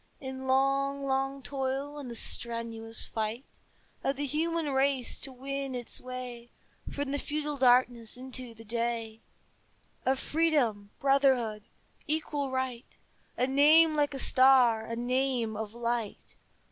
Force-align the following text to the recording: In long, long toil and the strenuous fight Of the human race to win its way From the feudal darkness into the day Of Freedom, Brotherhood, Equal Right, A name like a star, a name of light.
In 0.19 0.47
long, 0.47 1.03
long 1.03 1.43
toil 1.43 1.99
and 1.99 2.09
the 2.09 2.15
strenuous 2.15 3.05
fight 3.05 3.45
Of 4.03 4.15
the 4.15 4.25
human 4.25 4.73
race 4.73 5.19
to 5.19 5.31
win 5.31 5.75
its 5.75 6.01
way 6.01 6.49
From 6.91 7.11
the 7.11 7.19
feudal 7.19 7.55
darkness 7.57 8.17
into 8.17 8.55
the 8.55 8.65
day 8.65 9.21
Of 10.03 10.17
Freedom, 10.17 10.89
Brotherhood, 10.97 11.65
Equal 12.07 12.49
Right, 12.49 12.97
A 13.37 13.45
name 13.45 13.93
like 13.95 14.15
a 14.15 14.17
star, 14.17 14.87
a 14.87 14.95
name 14.95 15.55
of 15.55 15.75
light. 15.75 16.35